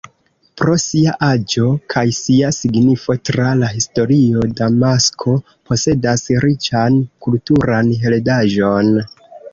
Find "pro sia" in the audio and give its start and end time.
0.59-1.11